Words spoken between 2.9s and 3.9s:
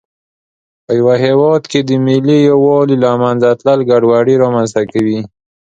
له منځه تلل